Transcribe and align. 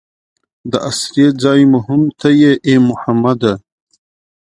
د 0.71 0.73
اسرې 0.89 1.27
ځای 1.41 1.61
مو 1.71 1.79
هم 1.87 2.01
ته 2.19 2.29
یې 2.41 2.51
ای 2.65 2.75
محمده. 2.89 3.53